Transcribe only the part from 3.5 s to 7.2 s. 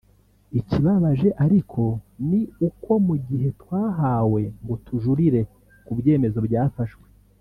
twahawe ngo tujurire ku byemezo byafashwe